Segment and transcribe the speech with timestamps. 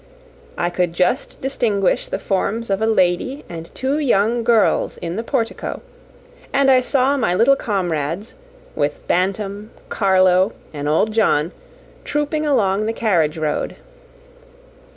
[0.57, 5.21] I could just distinguish the forms of a lady and two young girls in the
[5.21, 5.79] portico,
[6.51, 8.33] and I saw my little comrades,
[8.75, 11.51] with Bantam, Carlo, and old John,
[12.03, 13.75] trooping along the carriage road.